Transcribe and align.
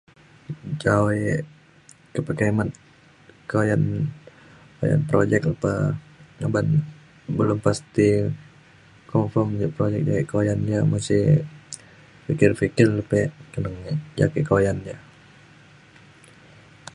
ca 0.81 0.95
e 1.21 1.35
kepekimet 2.13 2.69
ke 3.49 3.55
uyan 3.63 3.83
projek 5.09 5.41
lepa 5.51 5.73
uban 6.47 6.67
belum 7.37 7.59
pasti 7.65 8.07
confirm 9.11 9.47
ja 9.61 9.67
projek 9.77 10.01
ke 10.29 10.33
uyan 10.41 10.59
ia’ 10.71 10.81
masih 10.93 11.23
fikir 12.25 12.51
fikir 12.61 12.87
pe 13.09 13.19
teneng 13.53 13.77
e 13.91 13.93
ja 14.17 14.25
ke 14.33 14.41
kuyan 14.49 14.77
ja 14.87 14.97